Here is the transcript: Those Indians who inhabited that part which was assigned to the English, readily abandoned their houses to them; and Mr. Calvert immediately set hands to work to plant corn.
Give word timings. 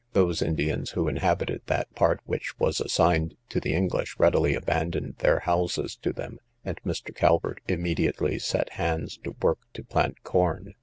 Those 0.13 0.41
Indians 0.41 0.89
who 0.89 1.07
inhabited 1.07 1.61
that 1.67 1.93
part 1.93 2.21
which 2.25 2.57
was 2.57 2.79
assigned 2.81 3.35
to 3.49 3.59
the 3.59 3.75
English, 3.75 4.15
readily 4.17 4.55
abandoned 4.55 5.17
their 5.19 5.41
houses 5.41 5.95
to 5.97 6.11
them; 6.11 6.39
and 6.65 6.81
Mr. 6.83 7.13
Calvert 7.15 7.61
immediately 7.67 8.39
set 8.39 8.71
hands 8.71 9.19
to 9.23 9.35
work 9.43 9.59
to 9.75 9.83
plant 9.83 10.23
corn. 10.23 10.73